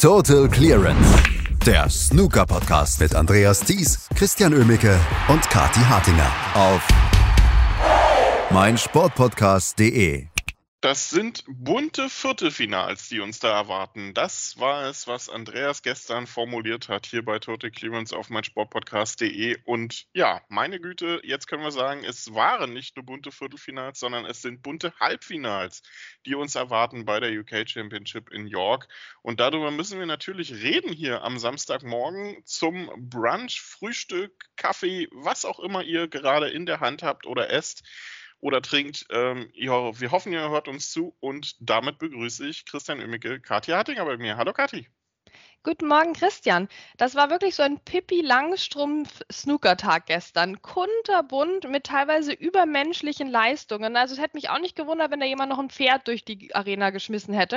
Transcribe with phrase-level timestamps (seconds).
[0.00, 1.22] Total Clearance.
[1.66, 6.88] Der Snooker-Podcast mit Andreas Thies, Christian Ömicke und Kati Hartinger auf
[8.50, 10.29] meinsportpodcast.de.
[10.82, 14.14] Das sind bunte Viertelfinals, die uns da erwarten.
[14.14, 19.58] Das war es, was Andreas gestern formuliert hat hier bei Total Clearance auf meinsportpodcast.de.
[19.66, 24.24] Und ja, meine Güte, jetzt können wir sagen, es waren nicht nur bunte Viertelfinals, sondern
[24.24, 25.82] es sind bunte Halbfinals,
[26.24, 28.88] die uns erwarten bei der UK Championship in York.
[29.20, 35.60] Und darüber müssen wir natürlich reden hier am Samstagmorgen zum Brunch, Frühstück, Kaffee, was auch
[35.60, 37.82] immer ihr gerade in der Hand habt oder esst
[38.40, 39.06] oder trinkt.
[39.10, 44.04] Ähm, wir hoffen, ihr hört uns zu und damit begrüße ich Christian Ömicke, Kathi Hartinger
[44.04, 44.36] bei mir.
[44.36, 44.88] Hallo Kathi.
[45.62, 46.68] Guten Morgen, Christian.
[46.96, 50.62] Das war wirklich so ein Pippi Langstrumpf Snookertag gestern.
[50.62, 53.94] Kunterbunt mit teilweise übermenschlichen Leistungen.
[53.94, 56.54] Also es hätte mich auch nicht gewundert, wenn da jemand noch ein Pferd durch die
[56.54, 57.56] Arena geschmissen hätte.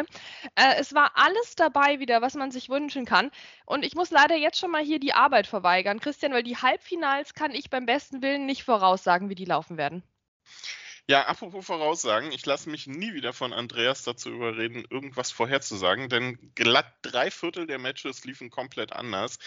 [0.56, 3.32] Äh, es war alles dabei wieder, was man sich wünschen kann.
[3.66, 7.34] Und ich muss leider jetzt schon mal hier die Arbeit verweigern, Christian, weil die Halbfinals
[7.34, 10.04] kann ich beim besten Willen nicht voraussagen, wie die laufen werden.
[11.06, 16.54] Ja, apropos Voraussagen, ich lasse mich nie wieder von Andreas dazu überreden, irgendwas vorherzusagen, denn
[16.56, 19.38] glatt drei Viertel der Matches liefen komplett anders,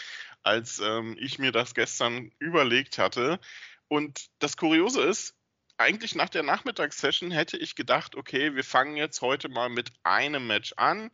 [0.43, 3.41] als ähm, ich mir das gestern überlegt hatte.
[3.89, 5.35] Und das Kuriose ist,
[5.79, 10.47] eigentlich nach der Nachmittagssession hätte ich gedacht, okay, wir fangen jetzt heute mal mit einem
[10.47, 11.11] Match an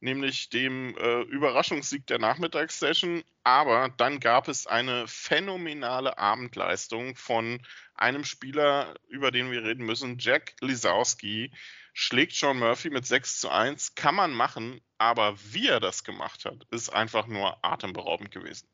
[0.00, 3.22] nämlich dem äh, Überraschungssieg der Nachmittagssession.
[3.44, 7.60] Aber dann gab es eine phänomenale Abendleistung von
[7.94, 11.52] einem Spieler, über den wir reden müssen, Jack Lisowski.
[11.92, 13.94] Schlägt Sean Murphy mit 6 zu 1.
[13.96, 18.68] Kann man machen, aber wie er das gemacht hat, ist einfach nur atemberaubend gewesen.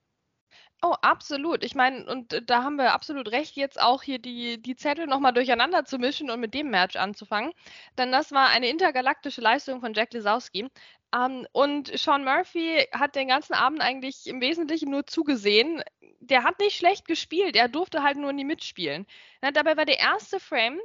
[0.87, 1.65] Oh, absolut.
[1.65, 5.33] Ich meine, und da haben wir absolut recht, jetzt auch hier die, die Zettel nochmal
[5.33, 7.53] durcheinander zu mischen und mit dem Match anzufangen.
[7.97, 10.69] Denn das war eine intergalaktische Leistung von Jack Lisowski.
[11.15, 15.83] Ähm, und Sean Murphy hat den ganzen Abend eigentlich im Wesentlichen nur zugesehen.
[16.21, 19.07] Der hat nicht schlecht gespielt, er durfte halt nur nie mitspielen.
[19.41, 20.78] Na, dabei war der erste Frame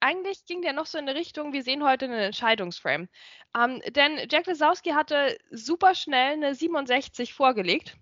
[0.00, 3.08] eigentlich ging der noch so in eine Richtung, wir sehen heute einen Entscheidungsframe.
[3.56, 7.96] Ähm, denn Jack Lesowski hatte super schnell eine 67 vorgelegt.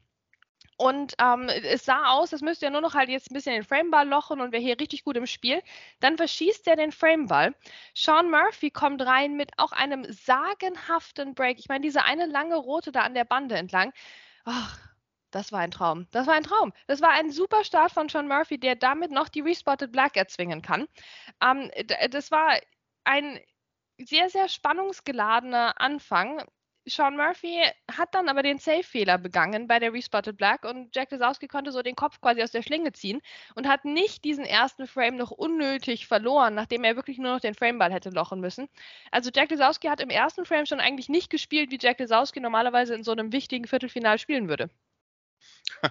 [0.78, 3.64] Und ähm, es sah aus, es müsste ja nur noch halt jetzt ein bisschen den
[3.64, 5.62] Frameball lochen und wäre hier richtig gut im Spiel.
[6.00, 7.54] Dann verschießt er den Frameball.
[7.94, 11.58] Sean Murphy kommt rein mit auch einem sagenhaften Break.
[11.58, 13.92] Ich meine, diese eine lange rote da an der Bande entlang.
[14.44, 14.78] Ach,
[15.30, 16.06] das war ein Traum.
[16.10, 16.72] Das war ein Traum.
[16.86, 20.62] Das war ein super Start von Sean Murphy, der damit noch die Respotted Black erzwingen
[20.62, 20.86] kann.
[21.42, 21.70] Ähm,
[22.10, 22.58] das war
[23.04, 23.40] ein
[23.98, 26.42] sehr, sehr spannungsgeladener Anfang.
[26.88, 31.48] Sean Murphy hat dann aber den Safe-Fehler begangen bei der Respotted Black und Jack Lesowski
[31.48, 33.20] konnte so den Kopf quasi aus der Schlinge ziehen
[33.56, 37.54] und hat nicht diesen ersten Frame noch unnötig verloren, nachdem er wirklich nur noch den
[37.54, 38.68] Frameball hätte lochen müssen.
[39.10, 42.94] Also Jack Lesowski hat im ersten Frame schon eigentlich nicht gespielt, wie Jack Lesowski normalerweise
[42.94, 44.70] in so einem wichtigen Viertelfinal spielen würde.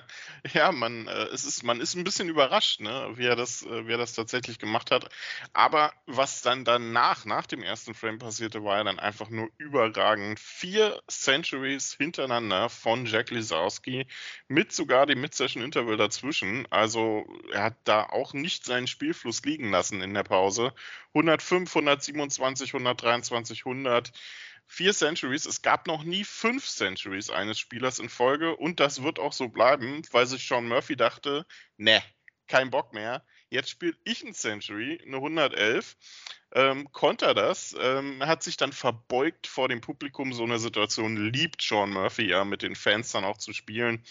[0.54, 3.88] Ja, man, äh, es ist, man ist ein bisschen überrascht, ne, wie, er das, äh,
[3.88, 5.10] wie er das tatsächlich gemacht hat.
[5.54, 10.40] Aber was dann danach, nach dem ersten Frame passierte, war ja dann einfach nur überragend.
[10.40, 14.08] Vier Centuries hintereinander von Jack Lisowski
[14.48, 16.68] mit sogar dem Mid-Session-Interval dazwischen.
[16.72, 20.74] Also er hat da auch nicht seinen Spielfluss liegen lassen in der Pause.
[21.14, 24.12] 105, 127, 123, 100
[24.68, 25.46] vier Centuries.
[25.46, 29.48] Es gab noch nie fünf Centuries eines Spielers in Folge und das wird auch so
[29.48, 31.46] bleiben, weil sich Sean Murphy dachte,
[31.78, 32.02] ne,
[32.48, 33.24] kein Bock mehr.
[33.50, 35.96] Jetzt spiele ich ein Century, eine 111.
[36.54, 40.34] Ähm, konnte er das, ähm, hat sich dann verbeugt vor dem Publikum.
[40.34, 44.04] So eine Situation liebt Sean Murphy ja, mit den Fans dann auch zu spielen.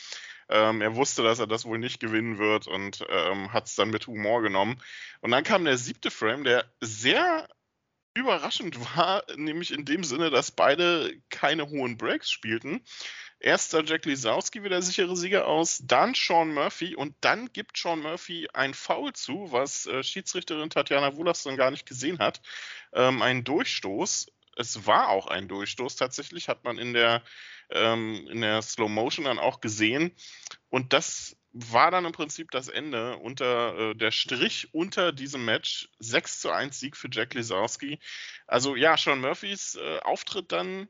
[0.48, 3.90] Ähm, er wusste, dass er das wohl nicht gewinnen wird und ähm, hat es dann
[3.90, 4.80] mit Humor genommen.
[5.20, 7.48] Und dann kam der siebte Frame, der sehr
[8.14, 12.80] überraschend war, nämlich in dem Sinne, dass beide keine hohen Breaks spielten.
[13.40, 18.00] Erster Jack Lisowski wie der sichere Sieger aus, dann Sean Murphy und dann gibt Sean
[18.00, 22.40] Murphy ein Foul zu, was äh, Schiedsrichterin Tatjana Wulas dann gar nicht gesehen hat.
[22.94, 24.28] Ähm, ein Durchstoß.
[24.56, 27.22] Es war auch ein Durchstoß, tatsächlich hat man in der,
[27.70, 30.12] ähm, in der Slow Motion dann auch gesehen.
[30.70, 35.88] Und das war dann im Prinzip das Ende unter äh, der Strich unter diesem Match.
[36.00, 38.00] 6 zu 1 Sieg für Jack Lisowski.
[38.48, 40.88] Also ja, Sean Murphys äh, Auftritt dann.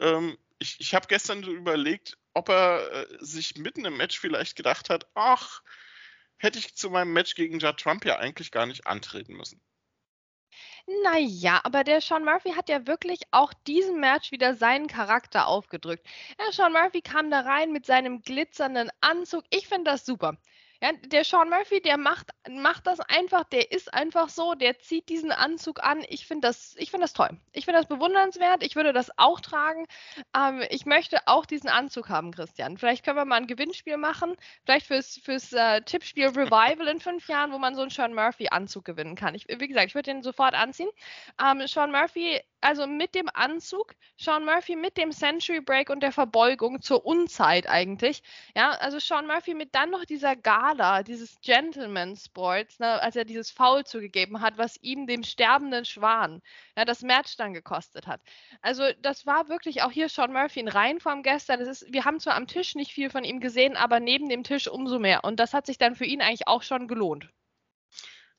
[0.00, 4.90] Ähm, ich ich habe gestern überlegt, ob er äh, sich mitten im Match vielleicht gedacht
[4.90, 5.62] hat, ach,
[6.36, 9.62] hätte ich zu meinem Match gegen Judd Trump ja eigentlich gar nicht antreten müssen.
[10.86, 16.06] Naja, aber der Sean Murphy hat ja wirklich auch diesem Match wieder seinen Charakter aufgedrückt.
[16.38, 19.42] Ja, Sean Murphy kam da rein mit seinem glitzernden Anzug.
[19.50, 20.36] Ich finde das super.
[20.82, 25.08] Ja, der Sean Murphy, der macht, macht das einfach, der ist einfach so, der zieht
[25.08, 26.04] diesen Anzug an.
[26.08, 27.38] Ich finde das, find das toll.
[27.52, 28.64] Ich finde das bewundernswert.
[28.64, 29.86] Ich würde das auch tragen.
[30.36, 32.78] Ähm, ich möchte auch diesen Anzug haben, Christian.
[32.78, 34.34] Vielleicht können wir mal ein Gewinnspiel machen.
[34.64, 38.84] Vielleicht fürs, fürs äh, Tippspiel Revival in fünf Jahren, wo man so einen Sean Murphy-Anzug
[38.84, 39.36] gewinnen kann.
[39.36, 40.90] Ich, wie gesagt, ich würde den sofort anziehen.
[41.40, 46.12] Ähm, Sean Murphy also mit dem Anzug, Sean Murphy mit dem Century Break und der
[46.12, 48.22] Verbeugung zur Unzeit eigentlich.
[48.56, 53.24] Ja, also Sean Murphy mit dann noch dieser Gala, dieses Gentleman Sports, ne, als er
[53.24, 56.40] dieses Foul zugegeben hat, was ihm dem sterbenden Schwan
[56.76, 58.20] ja, das Match dann gekostet hat.
[58.60, 61.60] Also das war wirklich auch hier Sean Murphy in Reihenform gestern.
[61.60, 64.44] Das ist, wir haben zwar am Tisch nicht viel von ihm gesehen, aber neben dem
[64.44, 65.24] Tisch umso mehr.
[65.24, 67.28] Und das hat sich dann für ihn eigentlich auch schon gelohnt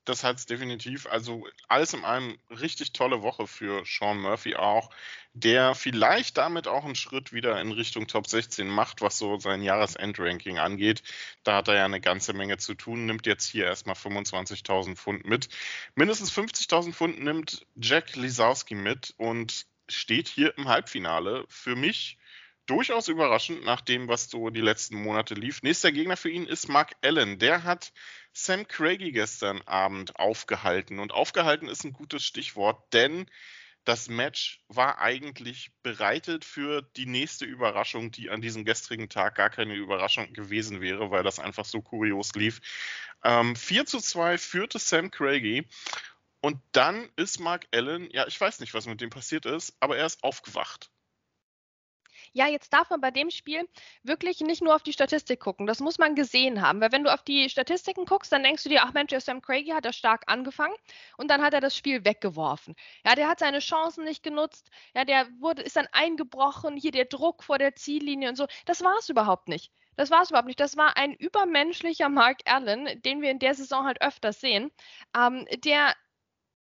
[0.05, 1.07] das hat es definitiv.
[1.07, 4.89] Also alles in allem richtig tolle Woche für Sean Murphy auch,
[5.33, 9.61] der vielleicht damit auch einen Schritt wieder in Richtung Top 16 macht, was so sein
[9.61, 11.03] Jahresendranking angeht.
[11.43, 15.25] Da hat er ja eine ganze Menge zu tun, nimmt jetzt hier erstmal 25.000 Pfund
[15.25, 15.49] mit.
[15.95, 21.45] Mindestens 50.000 Pfund nimmt Jack Lisowski mit und steht hier im Halbfinale.
[21.47, 22.17] Für mich
[22.65, 25.61] durchaus überraschend nach dem, was so die letzten Monate lief.
[25.63, 27.39] Nächster Gegner für ihn ist Mark Allen.
[27.39, 27.91] Der hat
[28.33, 30.99] Sam Craigie gestern Abend aufgehalten.
[30.99, 33.25] Und aufgehalten ist ein gutes Stichwort, denn
[33.83, 39.49] das Match war eigentlich bereitet für die nächste Überraschung, die an diesem gestrigen Tag gar
[39.49, 42.61] keine Überraschung gewesen wäre, weil das einfach so kurios lief.
[43.23, 45.67] Ähm, 4 zu 2 führte Sam Craigie.
[46.39, 49.97] Und dann ist Mark Allen, ja, ich weiß nicht, was mit dem passiert ist, aber
[49.97, 50.92] er ist aufgewacht.
[52.35, 53.67] Ja, jetzt darf man bei dem Spiel
[54.01, 55.67] wirklich nicht nur auf die Statistik gucken.
[55.67, 56.81] Das muss man gesehen haben.
[56.81, 59.41] Weil wenn du auf die Statistiken guckst, dann denkst du dir, ach Mensch, der Sam
[59.41, 60.75] Craigie hat er stark angefangen
[61.17, 62.75] und dann hat er das Spiel weggeworfen.
[63.05, 64.71] Ja, der hat seine Chancen nicht genutzt.
[64.95, 66.75] Ja, der wurde, ist dann eingebrochen.
[66.75, 68.47] Hier der Druck vor der Ziellinie und so.
[68.65, 69.71] Das war es überhaupt nicht.
[69.95, 70.59] Das war es überhaupt nicht.
[70.59, 74.71] Das war ein übermenschlicher Mark Allen, den wir in der Saison halt öfters sehen,
[75.15, 75.95] ähm, der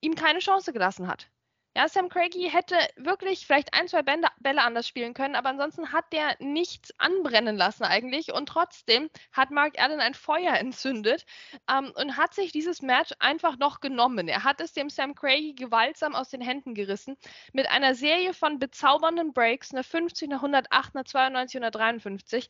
[0.02, 1.31] ihm keine Chance gelassen hat.
[1.74, 5.94] Ja, Sam Craigie hätte wirklich vielleicht ein, zwei Bälle, Bälle anders spielen können, aber ansonsten
[5.94, 11.26] hat der nichts anbrennen lassen eigentlich und trotzdem hat Mark Allen ein Feuer entzündet
[11.70, 14.28] ähm, und hat sich dieses Match einfach noch genommen.
[14.28, 17.16] Er hat es dem Sam Craigie gewaltsam aus den Händen gerissen
[17.54, 22.50] mit einer Serie von bezaubernden Breaks, eine 50, eine 108, eine 92, eine 153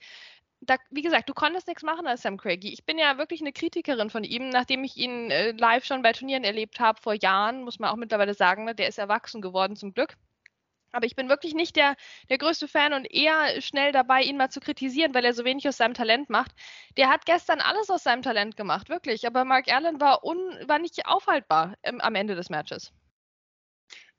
[0.62, 2.74] da, wie gesagt, du konntest nichts machen als Sam Craigie.
[2.74, 6.14] Ich bin ja wirklich eine Kritikerin von ihm, nachdem ich ihn äh, live schon bei
[6.14, 9.76] Turnieren erlebt habe vor Jahren, muss man auch mittlerweile sagen, ne, der ist erwachsen geworden
[9.76, 10.18] zum Glück.
[10.92, 11.96] Aber ich bin wirklich nicht der,
[12.30, 15.68] der größte Fan und eher schnell dabei, ihn mal zu kritisieren, weil er so wenig
[15.68, 16.52] aus seinem Talent macht.
[16.98, 19.26] Der hat gestern alles aus seinem Talent gemacht, wirklich.
[19.26, 20.38] Aber Mark Allen war, un,
[20.68, 22.92] war nicht aufhaltbar ähm, am Ende des Matches.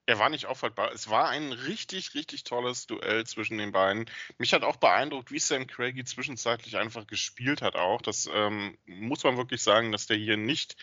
[0.06, 0.92] Er war nicht aufhaltbar.
[0.92, 4.06] Es war ein richtig, richtig tolles Duell zwischen den beiden.
[4.36, 8.02] Mich hat auch beeindruckt, wie Sam Craigie zwischenzeitlich einfach gespielt hat auch.
[8.02, 10.76] Das ähm, muss man wirklich sagen, dass der hier nicht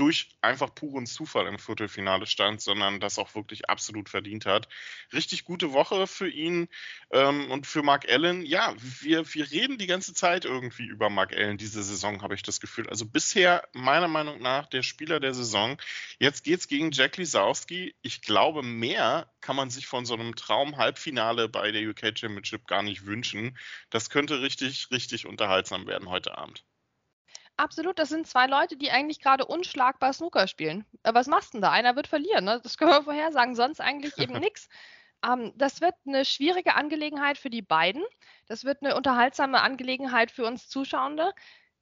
[0.00, 4.66] durch einfach puren Zufall im Viertelfinale stand, sondern das auch wirklich absolut verdient hat.
[5.12, 6.68] Richtig gute Woche für ihn
[7.10, 8.40] ähm, und für Mark Allen.
[8.40, 12.42] Ja, wir, wir reden die ganze Zeit irgendwie über Mark Allen diese Saison, habe ich
[12.42, 12.88] das Gefühl.
[12.88, 15.76] Also bisher meiner Meinung nach der Spieler der Saison.
[16.18, 17.94] Jetzt geht es gegen Jack Lisowski.
[18.00, 22.82] Ich glaube, mehr kann man sich von so einem Traum-Halbfinale bei der UK Championship gar
[22.82, 23.58] nicht wünschen.
[23.90, 26.64] Das könnte richtig, richtig unterhaltsam werden heute Abend.
[27.60, 30.86] Absolut, das sind zwei Leute, die eigentlich gerade unschlagbar Snooker spielen.
[31.02, 31.70] Äh, was machst du denn da?
[31.70, 32.58] Einer wird verlieren, ne?
[32.62, 34.70] das können wir vorhersagen, sonst eigentlich eben nichts.
[35.22, 38.02] Ähm, das wird eine schwierige Angelegenheit für die beiden.
[38.46, 41.34] Das wird eine unterhaltsame Angelegenheit für uns Zuschauende.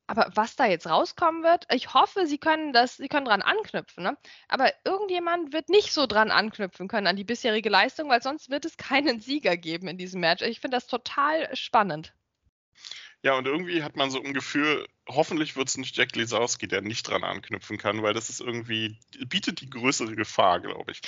[0.08, 4.02] Aber was da jetzt rauskommen wird, ich hoffe, sie können das, sie können dran anknüpfen.
[4.02, 4.18] Ne?
[4.48, 8.64] Aber irgendjemand wird nicht so dran anknüpfen können an die bisherige Leistung, weil sonst wird
[8.64, 10.42] es keinen Sieger geben in diesem Match.
[10.42, 12.14] Ich finde das total spannend.
[13.22, 16.82] Ja, und irgendwie hat man so ein Gefühl, hoffentlich wird es nicht Jack Lesowski, der
[16.82, 21.00] nicht dran anknüpfen kann, weil das ist irgendwie, bietet die größere Gefahr, glaube ich.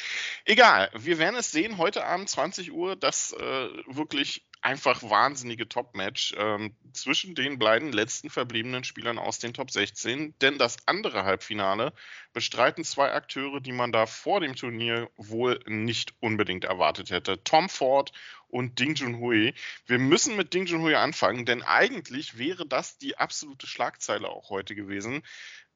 [0.44, 6.34] Egal, wir werden es sehen, heute Abend 20 Uhr, das äh, wirklich einfach wahnsinnige Top-Match
[6.36, 10.34] ähm, zwischen den beiden letzten verbliebenen Spielern aus den Top 16.
[10.40, 11.92] Denn das andere Halbfinale
[12.32, 17.42] bestreiten zwei Akteure, die man da vor dem Turnier wohl nicht unbedingt erwartet hätte.
[17.42, 18.12] Tom Ford
[18.48, 19.54] und Ding Junhui.
[19.86, 24.74] Wir müssen mit Ding Junhui anfangen, denn eigentlich wäre das die absolute Schlagzeile auch heute
[24.74, 25.22] gewesen.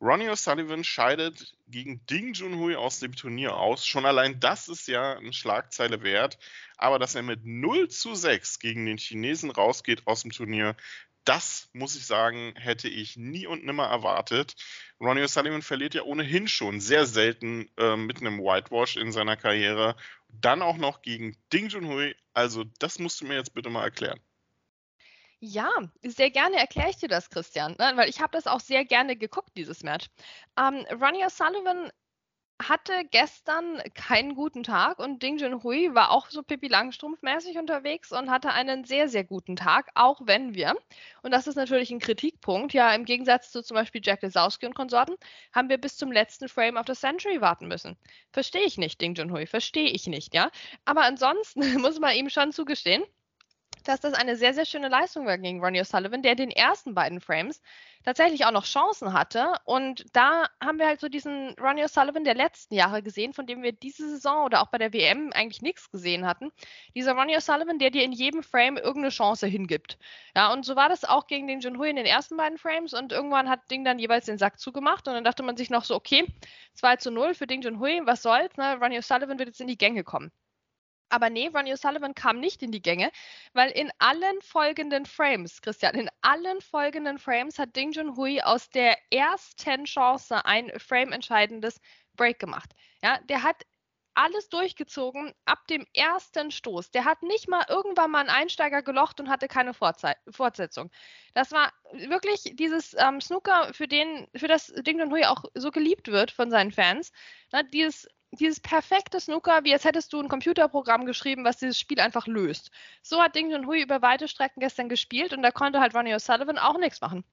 [0.04, 3.86] Ronnie O'Sullivan scheidet gegen Ding Junhui aus dem Turnier aus.
[3.86, 6.38] Schon allein das ist ja eine Schlagzeile wert.
[6.76, 10.76] Aber dass er mit 0 zu 6 gegen den Chinesen rausgeht aus dem Turnier,
[11.24, 14.56] das muss ich sagen, hätte ich nie und nimmer erwartet.
[15.00, 19.96] Ronnie O'Sullivan verliert ja ohnehin schon sehr selten äh, mit einem Whitewash in seiner Karriere.
[20.28, 22.14] Dann auch noch gegen Ding Junhui.
[22.34, 24.20] Also, das musst du mir jetzt bitte mal erklären.
[25.46, 25.70] Ja,
[26.02, 27.92] sehr gerne erkläre ich dir das, Christian, ne?
[27.96, 30.06] weil ich habe das auch sehr gerne geguckt, dieses Match.
[30.58, 31.90] Ähm, Ronnie O'Sullivan
[32.62, 38.30] hatte gestern keinen guten Tag und Ding Junhui war auch so Pippi Langstrumpf-mäßig unterwegs und
[38.30, 40.74] hatte einen sehr, sehr guten Tag, auch wenn wir,
[41.22, 44.74] und das ist natürlich ein Kritikpunkt, ja, im Gegensatz zu zum Beispiel Jack Lesowski und
[44.74, 45.16] Konsorten,
[45.52, 47.98] haben wir bis zum letzten Frame of the Century warten müssen.
[48.32, 50.50] Verstehe ich nicht, Ding Junhui, verstehe ich nicht, ja.
[50.86, 53.04] Aber ansonsten muss man ihm schon zugestehen,
[53.88, 57.20] dass das eine sehr, sehr schöne Leistung war gegen Ronnie O'Sullivan, der den ersten beiden
[57.20, 57.60] Frames
[58.04, 59.54] tatsächlich auch noch Chancen hatte.
[59.64, 63.62] Und da haben wir halt so diesen Ronnie O'Sullivan der letzten Jahre gesehen, von dem
[63.62, 66.50] wir diese Saison oder auch bei der WM eigentlich nichts gesehen hatten.
[66.94, 69.98] Dieser Ronnie O'Sullivan, der dir in jedem Frame irgendeine Chance hingibt.
[70.36, 73.12] Ja, und so war das auch gegen den Junhui in den ersten beiden Frames und
[73.12, 75.94] irgendwann hat Ding dann jeweils den Sack zugemacht und dann dachte man sich noch so,
[75.94, 76.26] okay,
[76.74, 78.78] 2 zu 0 für Ding Junhui, was soll's, ne?
[78.80, 80.30] Ronnie O'Sullivan wird jetzt in die Gänge kommen.
[81.08, 83.10] Aber nee, Ronnie O'Sullivan kam nicht in die Gänge,
[83.52, 88.96] weil in allen folgenden Frames, Christian, in allen folgenden Frames hat Ding Junhui aus der
[89.10, 91.80] ersten Chance ein frameentscheidendes
[92.16, 92.72] Break gemacht.
[93.02, 93.64] Ja, der hat
[94.14, 96.90] alles durchgezogen ab dem ersten Stoß.
[96.92, 100.90] Der hat nicht mal irgendwann mal einen Einsteiger gelocht und hatte keine Fortzei Fortsetzung.
[101.34, 106.08] Das war wirklich dieses ähm, Snooker, für den, für das Ding Junhui auch so geliebt
[106.08, 107.12] wird von seinen Fans.
[107.52, 112.00] Ne, dieses dieses perfekte Snooker, wie als hättest du ein Computerprogramm geschrieben, was dieses Spiel
[112.00, 112.70] einfach löst.
[113.02, 116.58] So hat Ding Junhui über weite Strecken gestern gespielt und da konnte halt Ronnie O'Sullivan
[116.58, 117.24] auch nichts machen.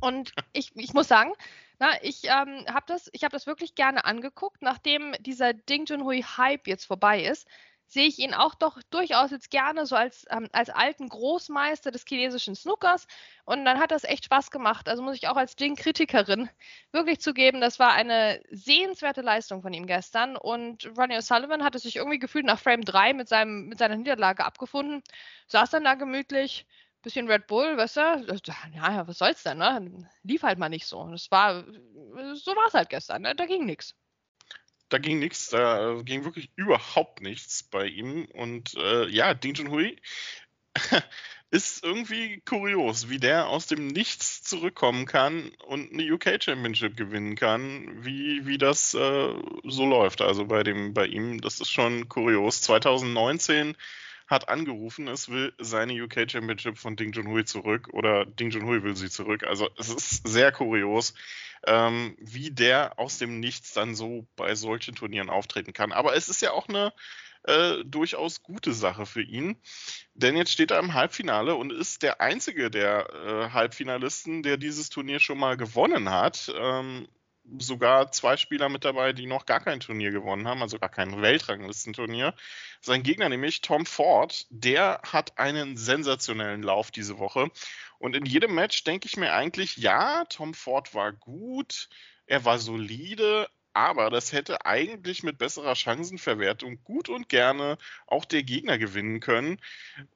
[0.00, 1.32] Und ich, ich muss sagen,
[1.78, 6.66] na, ich ähm, habe das, hab das wirklich gerne angeguckt, nachdem dieser Ding Junhui Hype
[6.66, 7.46] jetzt vorbei ist
[7.86, 12.04] sehe ich ihn auch doch durchaus jetzt gerne so als, ähm, als alten Großmeister des
[12.06, 13.06] chinesischen Snookers.
[13.44, 14.88] Und dann hat das echt Spaß gemacht.
[14.88, 16.48] Also muss ich auch als Ding-Kritikerin
[16.92, 20.36] wirklich zugeben, das war eine sehenswerte Leistung von ihm gestern.
[20.36, 24.44] Und Ronnie O'Sullivan hatte sich irgendwie gefühlt nach Frame 3 mit, seinem, mit seiner Niederlage
[24.44, 25.02] abgefunden,
[25.48, 26.66] saß dann da gemütlich,
[27.02, 28.00] bisschen Red Bull, weißt du?
[28.74, 30.08] Ja, was soll's denn, ne?
[30.24, 31.06] Lief halt mal nicht so.
[31.08, 33.34] Das war, so war es halt gestern, ne?
[33.36, 33.94] Da ging nichts
[34.88, 38.26] da ging nichts, da ging wirklich überhaupt nichts bei ihm.
[38.26, 39.96] Und äh, ja, Ding Junhui
[41.50, 47.36] ist irgendwie kurios, wie der aus dem Nichts zurückkommen kann und eine UK Championship gewinnen
[47.36, 50.22] kann, wie, wie das äh, so läuft.
[50.22, 52.62] Also bei dem, bei ihm, das ist schon kurios.
[52.62, 53.76] 2019
[54.26, 58.96] hat angerufen, es will seine UK Championship von Ding Junhui zurück oder Ding Junhui will
[58.96, 59.44] sie zurück.
[59.44, 61.14] Also es ist sehr kurios
[61.66, 65.92] ähm, wie der aus dem Nichts dann so bei solchen Turnieren auftreten kann.
[65.92, 66.92] Aber es ist ja auch eine
[67.44, 69.56] äh, durchaus gute Sache für ihn,
[70.14, 74.88] denn jetzt steht er im Halbfinale und ist der einzige der äh, Halbfinalisten, der dieses
[74.90, 76.52] Turnier schon mal gewonnen hat.
[76.58, 77.06] Ähm,
[77.58, 81.22] sogar zwei Spieler mit dabei, die noch gar kein Turnier gewonnen haben, also gar kein
[81.22, 82.34] Weltranglistenturnier.
[82.80, 87.50] Sein Gegner nämlich Tom Ford, der hat einen sensationellen Lauf diese Woche.
[87.98, 91.88] Und in jedem Match denke ich mir eigentlich, ja, Tom Ford war gut,
[92.26, 98.42] er war solide, aber das hätte eigentlich mit besserer Chancenverwertung gut und gerne auch der
[98.42, 99.60] Gegner gewinnen können.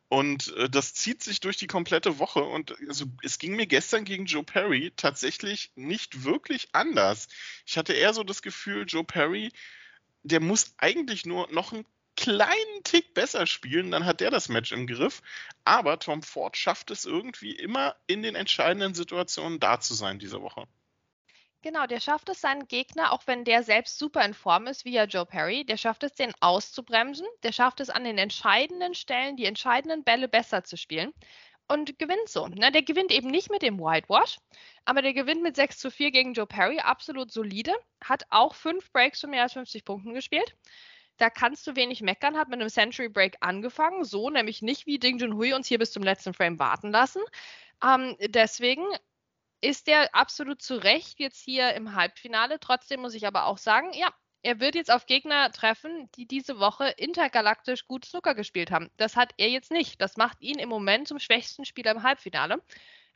[0.08, 2.42] Und äh, das zieht sich durch die komplette Woche.
[2.42, 7.28] Und also, es ging mir gestern gegen Joe Perry tatsächlich nicht wirklich anders.
[7.66, 9.52] Ich hatte eher so das Gefühl, Joe Perry,
[10.22, 11.84] der muss eigentlich nur noch einen
[12.16, 15.20] kleinen Tick besser spielen, dann hat der das Match im Griff.
[15.64, 20.40] Aber Tom Ford schafft es irgendwie immer in den entscheidenden Situationen da zu sein diese
[20.40, 20.66] Woche.
[21.62, 24.92] Genau, der schafft es seinen Gegner, auch wenn der selbst super in Form ist, wie
[24.92, 27.26] ja Joe Perry, der schafft es, den auszubremsen.
[27.42, 31.12] Der schafft es an den entscheidenden Stellen, die entscheidenden Bälle besser zu spielen
[31.68, 32.48] und gewinnt so.
[32.48, 32.72] Ne?
[32.72, 34.38] Der gewinnt eben nicht mit dem Whitewash,
[34.86, 38.90] aber der gewinnt mit 6 zu 4 gegen Joe Perry, absolut solide, hat auch fünf
[38.92, 40.56] Breaks von mehr als 50 Punkten gespielt.
[41.18, 44.98] Da kannst du wenig meckern, hat mit einem Century Break angefangen, so nämlich nicht wie
[44.98, 47.20] Ding Junhui uns hier bis zum letzten Frame warten lassen.
[47.84, 48.84] Ähm, deswegen
[49.60, 52.60] ist er absolut zu Recht jetzt hier im Halbfinale.
[52.60, 54.12] Trotzdem muss ich aber auch sagen, ja,
[54.42, 58.90] er wird jetzt auf Gegner treffen, die diese Woche intergalaktisch gut Snooker gespielt haben.
[58.96, 60.00] Das hat er jetzt nicht.
[60.00, 62.62] Das macht ihn im Moment zum schwächsten Spieler im Halbfinale.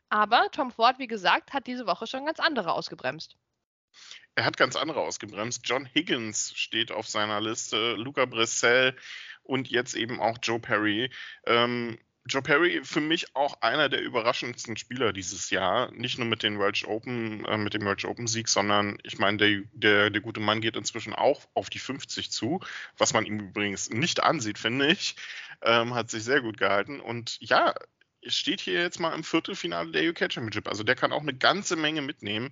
[0.09, 3.35] Aber Tom Ford, wie gesagt, hat diese Woche schon ganz andere ausgebremst.
[4.35, 5.61] Er hat ganz andere ausgebremst.
[5.63, 8.95] John Higgins steht auf seiner Liste, Luca Bressel
[9.41, 11.09] und jetzt eben auch Joe Perry.
[11.45, 11.97] Ähm,
[12.27, 15.91] Joe Perry für mich auch einer der überraschendsten Spieler dieses Jahr.
[15.91, 19.37] Nicht nur mit den Welsh Open, äh, mit dem Welsh Open Sieg, sondern ich meine,
[19.37, 22.61] der, der, der gute Mann geht inzwischen auch auf die 50 zu,
[22.97, 25.15] was man ihm übrigens nicht ansieht, finde ich.
[25.61, 26.99] Ähm, hat sich sehr gut gehalten.
[26.99, 27.75] Und ja,
[28.25, 30.67] steht hier jetzt mal im Viertelfinale der UK Championship.
[30.67, 32.51] Also der kann auch eine ganze Menge mitnehmen.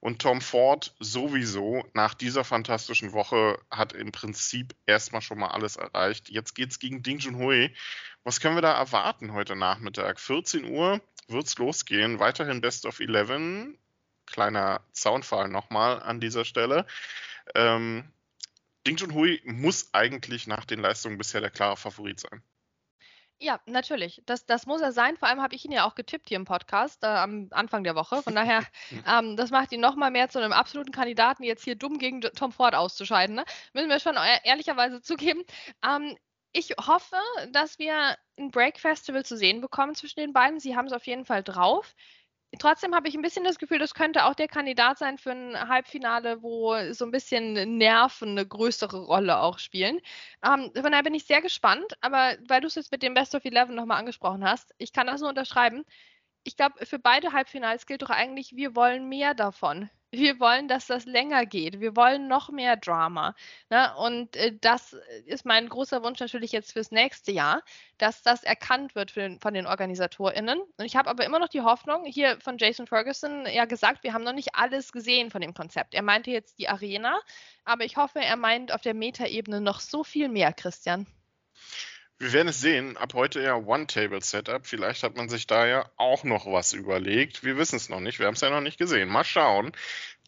[0.00, 5.76] Und Tom Ford sowieso nach dieser fantastischen Woche hat im Prinzip erstmal schon mal alles
[5.76, 6.28] erreicht.
[6.28, 7.74] Jetzt geht es gegen Ding Junhui.
[8.22, 10.20] Was können wir da erwarten heute Nachmittag?
[10.20, 12.18] 14 Uhr wird es losgehen.
[12.18, 13.74] Weiterhin Best of 11.
[14.26, 16.86] Kleiner Zaunfall nochmal an dieser Stelle.
[17.54, 18.04] Ähm,
[18.86, 22.42] Ding Junhui muss eigentlich nach den Leistungen bisher der klare Favorit sein.
[23.38, 24.22] Ja, natürlich.
[24.24, 25.16] Das, das muss er sein.
[25.18, 27.94] Vor allem habe ich ihn ja auch getippt hier im Podcast äh, am Anfang der
[27.94, 28.22] Woche.
[28.22, 28.62] Von daher,
[29.06, 32.22] ähm, das macht ihn noch mal mehr zu einem absoluten Kandidaten, jetzt hier dumm gegen
[32.22, 33.36] Tom Ford auszuscheiden.
[33.36, 33.44] Ne?
[33.74, 35.42] Müssen wir schon ehrlicherweise zugeben.
[35.84, 36.16] Ähm,
[36.52, 37.16] ich hoffe,
[37.52, 40.58] dass wir ein Break Festival zu sehen bekommen zwischen den beiden.
[40.58, 41.94] Sie haben es auf jeden Fall drauf.
[42.58, 45.68] Trotzdem habe ich ein bisschen das Gefühl, das könnte auch der Kandidat sein für ein
[45.68, 50.00] Halbfinale, wo so ein bisschen Nerven eine größere Rolle auch spielen.
[50.44, 53.34] Ähm, von daher bin ich sehr gespannt, aber weil du es jetzt mit dem Best
[53.34, 55.84] of Eleven nochmal angesprochen hast, ich kann das nur unterschreiben.
[56.44, 60.86] Ich glaube, für beide Halbfinals gilt doch eigentlich, wir wollen mehr davon wir wollen, dass
[60.86, 61.80] das länger geht.
[61.80, 63.34] Wir wollen noch mehr Drama.
[63.70, 63.94] Ne?
[63.96, 64.96] Und äh, das
[65.26, 67.62] ist mein großer Wunsch natürlich jetzt fürs nächste Jahr,
[67.98, 70.60] dass das erkannt wird den, von den OrganisatorInnen.
[70.60, 74.12] Und ich habe aber immer noch die Hoffnung, hier von Jason Ferguson ja gesagt, wir
[74.12, 75.94] haben noch nicht alles gesehen von dem Konzept.
[75.94, 77.18] Er meinte jetzt die Arena,
[77.64, 81.06] aber ich hoffe, er meint auf der Metaebene noch so viel mehr, Christian.
[82.18, 82.96] Wir werden es sehen.
[82.96, 84.66] Ab heute ja One-Table-Setup.
[84.66, 87.44] Vielleicht hat man sich da ja auch noch was überlegt.
[87.44, 88.18] Wir wissen es noch nicht.
[88.18, 89.10] Wir haben es ja noch nicht gesehen.
[89.10, 89.72] Mal schauen.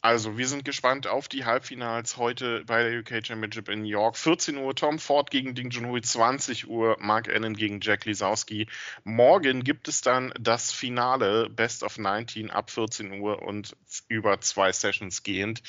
[0.01, 4.17] Also, wir sind gespannt auf die Halbfinals heute bei der UK Championship in New York.
[4.17, 8.69] 14 Uhr Tom Ford gegen Ding Junhui, 20 Uhr Mark Allen gegen Jack Lisowski.
[9.03, 13.77] Morgen gibt es dann das Finale Best of 19 ab 14 Uhr und
[14.07, 15.63] über zwei Sessions gehend.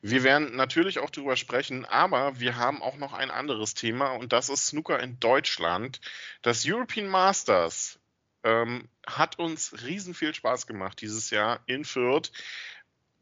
[0.00, 4.32] Wir werden natürlich auch darüber sprechen, aber wir haben auch noch ein anderes Thema und
[4.32, 6.00] das ist Snooker in Deutschland.
[6.40, 7.98] Das European Masters
[8.44, 12.30] ähm, hat uns riesen viel Spaß gemacht dieses Jahr in Fürth.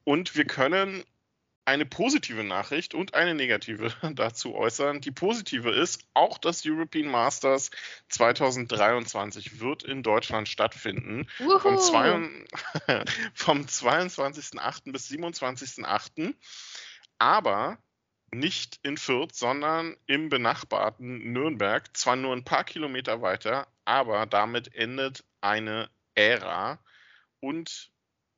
[0.04, 1.04] Und wir können
[1.64, 5.00] eine positive Nachricht und eine negative dazu äußern.
[5.00, 7.70] Die positive ist, auch das European Masters
[8.08, 11.28] 2023 wird in Deutschland stattfinden.
[11.38, 12.46] Vom,
[13.34, 14.92] vom 22.08.
[14.92, 16.34] bis 27.08.
[17.18, 17.78] Aber
[18.32, 21.96] nicht in Fürth, sondern im benachbarten Nürnberg.
[21.96, 26.78] Zwar nur ein paar Kilometer weiter, aber damit endet eine Ära.
[27.40, 27.91] Und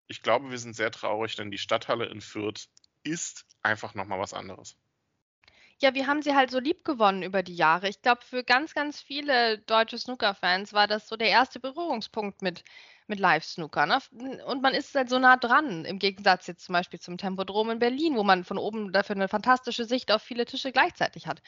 [0.07, 2.69] ich glaube, wir sind sehr traurig, denn die Stadthalle in Fürth
[3.03, 4.77] ist einfach nochmal was anderes.
[5.83, 7.89] Ja, wir haben sie halt so lieb gewonnen über die Jahre.
[7.89, 12.63] Ich glaube, für ganz, ganz viele deutsche Snooker-Fans war das so der erste Berührungspunkt mit,
[13.09, 13.85] mit Live-Snooker.
[13.87, 13.99] Ne?
[14.47, 17.81] Und man ist halt so nah dran, im Gegensatz jetzt zum Beispiel zum Tempodrom in
[17.81, 21.43] Berlin, wo man von oben dafür eine fantastische Sicht auf viele Tische gleichzeitig hat.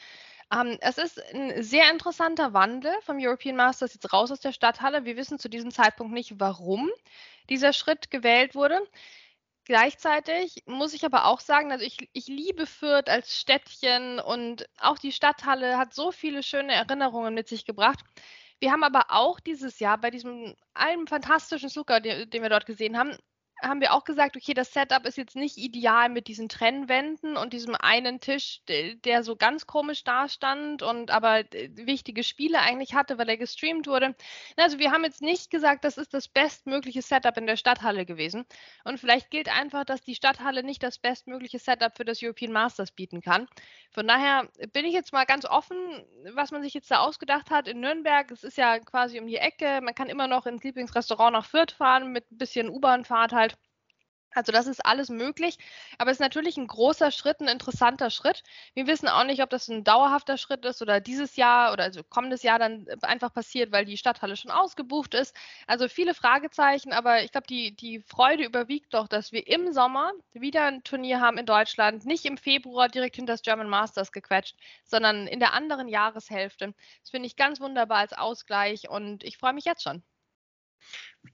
[0.53, 5.05] Ähm, es ist ein sehr interessanter Wandel vom European Masters jetzt raus aus der Stadthalle.
[5.05, 6.89] Wir wissen zu diesem Zeitpunkt nicht, warum
[7.49, 8.79] dieser Schritt gewählt wurde.
[9.65, 14.97] Gleichzeitig muss ich aber auch sagen, also ich, ich liebe Fürth als Städtchen und auch
[14.97, 17.99] die Stadthalle hat so viele schöne Erinnerungen mit sich gebracht.
[18.59, 22.65] Wir haben aber auch dieses Jahr bei diesem einem fantastischen Zucker, den, den wir dort
[22.65, 23.17] gesehen haben,
[23.61, 27.53] haben wir auch gesagt, okay, das Setup ist jetzt nicht ideal mit diesen Trennwänden und
[27.53, 33.29] diesem einen Tisch, der so ganz komisch dastand und aber wichtige Spiele eigentlich hatte, weil
[33.29, 34.15] er gestreamt wurde.
[34.57, 38.45] Also wir haben jetzt nicht gesagt, das ist das bestmögliche Setup in der Stadthalle gewesen.
[38.83, 42.91] Und vielleicht gilt einfach, dass die Stadthalle nicht das bestmögliche Setup für das European Masters
[42.91, 43.47] bieten kann.
[43.91, 45.77] Von daher bin ich jetzt mal ganz offen,
[46.33, 48.29] was man sich jetzt da ausgedacht hat in Nürnberg.
[48.31, 49.81] Es ist ja quasi um die Ecke.
[49.81, 53.46] Man kann immer noch ins Lieblingsrestaurant nach Fürth fahren mit ein bisschen U-Bahn-Fahrt halt.
[54.33, 55.57] Also das ist alles möglich,
[55.97, 58.43] aber es ist natürlich ein großer Schritt, ein interessanter Schritt.
[58.75, 62.03] Wir wissen auch nicht, ob das ein dauerhafter Schritt ist oder dieses Jahr oder also
[62.03, 65.35] kommendes Jahr dann einfach passiert, weil die Stadthalle schon ausgebucht ist.
[65.65, 70.11] Also viele Fragezeichen, aber ich glaube, die, die Freude überwiegt doch, dass wir im Sommer
[70.33, 74.55] wieder ein Turnier haben in Deutschland, nicht im Februar direkt hinter das German Masters gequetscht,
[74.85, 76.73] sondern in der anderen Jahreshälfte.
[77.01, 80.03] Das finde ich ganz wunderbar als Ausgleich und ich freue mich jetzt schon.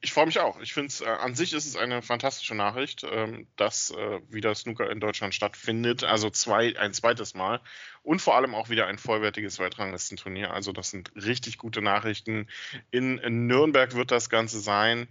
[0.02, 0.60] Ich freue mich auch.
[0.60, 4.54] Ich finde es, äh, an sich ist es eine fantastische Nachricht, ähm, dass äh, wieder
[4.56, 6.04] Snooker in Deutschland stattfindet.
[6.04, 7.62] Also zwei, ein zweites Mal.
[8.02, 10.52] Und vor allem auch wieder ein vollwertiges Weltranglistenturnier.
[10.52, 12.48] Also das sind richtig gute Nachrichten.
[12.92, 15.08] In, in Nürnberg wird das Ganze sein.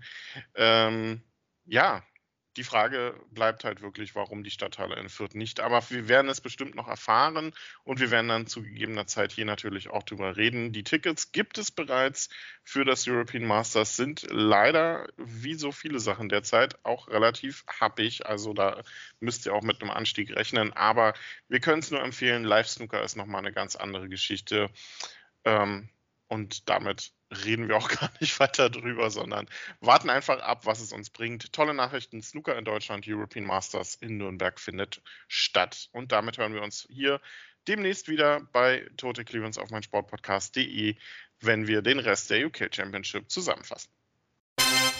[0.54, 1.22] Ähm,
[1.64, 2.02] ja,
[2.56, 5.60] die Frage bleibt halt wirklich, warum die Stadthalle in Fürth nicht.
[5.60, 7.52] Aber wir werden es bestimmt noch erfahren
[7.84, 10.72] und wir werden dann zu gegebener Zeit hier natürlich auch drüber reden.
[10.72, 12.28] Die Tickets gibt es bereits
[12.62, 18.26] für das European Masters, sind leider, wie so viele Sachen derzeit, auch relativ happig.
[18.26, 18.82] Also da
[19.20, 20.72] müsst ihr auch mit einem Anstieg rechnen.
[20.72, 21.14] Aber
[21.48, 24.70] wir können es nur empfehlen, Live Snooker ist nochmal eine ganz andere Geschichte.
[25.44, 25.88] Ähm,
[26.28, 27.12] und damit
[27.44, 29.46] reden wir auch gar nicht weiter drüber, sondern
[29.80, 31.52] warten einfach ab, was es uns bringt.
[31.52, 35.88] Tolle Nachrichten, Snooker in Deutschland, European Masters in Nürnberg findet statt.
[35.92, 37.20] Und damit hören wir uns hier
[37.68, 40.96] demnächst wieder bei Tote Clearance auf mein Sportpodcast.de,
[41.40, 43.90] wenn wir den Rest der UK Championship zusammenfassen.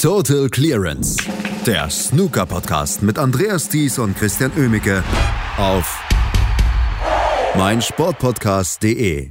[0.00, 1.16] Total Clearance,
[1.64, 5.04] der Snooker-Podcast mit Andreas Thies und Christian Oemicke
[5.56, 6.00] auf
[7.56, 9.30] meinsportpodcast.de.